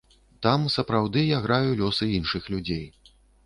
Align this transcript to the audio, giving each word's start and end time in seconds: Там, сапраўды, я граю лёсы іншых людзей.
Там, 0.45 0.63
сапраўды, 0.75 1.21
я 1.37 1.43
граю 1.45 1.77
лёсы 1.85 2.11
іншых 2.17 2.51
людзей. 2.55 2.85